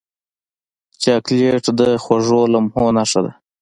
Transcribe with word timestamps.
چاکلېټ 1.01 1.63
د 1.79 1.81
خوږو 2.03 2.41
لمحو 2.53 2.85
نښه 2.97 3.19
ده. 3.25 3.31